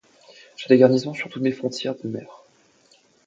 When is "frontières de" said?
1.51-2.07